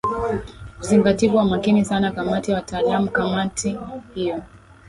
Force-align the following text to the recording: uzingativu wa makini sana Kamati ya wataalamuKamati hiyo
uzingativu 0.81 1.37
wa 1.37 1.45
makini 1.45 1.85
sana 1.85 2.11
Kamati 2.11 2.51
ya 2.51 2.57
wataalamuKamati 2.57 3.77
hiyo 4.13 4.43